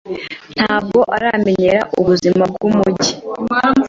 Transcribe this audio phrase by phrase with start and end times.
[0.55, 3.11] Ntabwo aramenyera ubuzima bwumujyi.